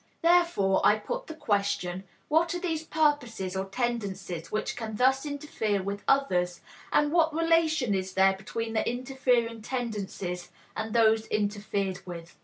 Therefore, 0.23 0.81
I 0.83 0.95
put 0.95 1.27
the 1.27 1.35
question: 1.35 2.05
What 2.27 2.55
are 2.55 2.59
these 2.59 2.83
purposes 2.83 3.55
or 3.55 3.65
tendencies 3.65 4.51
which 4.51 4.75
can 4.75 4.95
thus 4.95 5.27
interfere 5.27 5.83
with 5.83 6.01
others, 6.07 6.61
and 6.91 7.11
what 7.11 7.35
relation 7.35 7.93
is 7.93 8.13
there 8.13 8.33
between 8.33 8.73
the 8.73 8.89
interfering 8.89 9.61
tendencies 9.61 10.49
and 10.75 10.95
those 10.95 11.27
interfered 11.27 11.99
with? 12.07 12.35